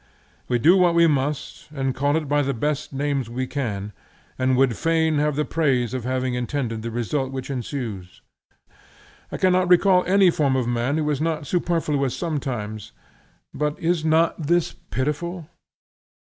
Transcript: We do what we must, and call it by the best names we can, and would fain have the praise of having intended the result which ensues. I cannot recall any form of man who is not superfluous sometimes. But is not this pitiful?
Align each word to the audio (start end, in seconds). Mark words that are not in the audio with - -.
We 0.47 0.57
do 0.57 0.75
what 0.77 0.95
we 0.95 1.05
must, 1.05 1.67
and 1.71 1.93
call 1.93 2.15
it 2.17 2.27
by 2.27 2.41
the 2.41 2.55
best 2.55 2.91
names 2.91 3.29
we 3.29 3.45
can, 3.45 3.93
and 4.35 4.57
would 4.57 4.75
fain 4.75 5.19
have 5.19 5.35
the 5.35 5.45
praise 5.45 5.93
of 5.93 6.05
having 6.05 6.33
intended 6.33 6.81
the 6.81 6.89
result 6.89 7.31
which 7.31 7.51
ensues. 7.51 8.21
I 9.31 9.37
cannot 9.37 9.69
recall 9.69 10.03
any 10.07 10.31
form 10.31 10.55
of 10.55 10.67
man 10.67 10.97
who 10.97 11.07
is 11.11 11.21
not 11.21 11.45
superfluous 11.45 12.17
sometimes. 12.17 12.93
But 13.53 13.79
is 13.79 14.03
not 14.03 14.47
this 14.47 14.73
pitiful? 14.73 15.47